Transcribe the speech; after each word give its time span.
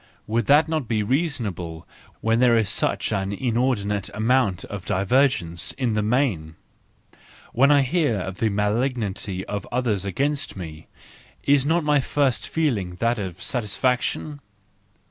Would 0.25 0.47
that 0.47 0.67
not 0.67 0.87
be 0.87 1.03
reasonable 1.03 1.85
when 2.21 2.39
there 2.39 2.57
is 2.57 2.71
such 2.71 3.11
an 3.11 3.31
inordinate 3.31 4.09
amount 4.15 4.65
of 4.65 4.83
divergence 4.83 5.73
in 5.73 5.93
the 5.93 6.01
main? 6.01 6.55
When 7.53 7.71
I 7.71 7.83
hear 7.83 8.15
of 8.19 8.39
the 8.39 8.49
malignity 8.49 9.45
of 9.45 9.67
others 9.71 10.03
against 10.03 10.55
me—is 10.55 11.67
not 11.67 11.83
my 11.83 11.99
first 11.99 12.47
feeling 12.47 12.95
that 12.95 13.19
of 13.19 13.43
satisfaction? 13.43 14.39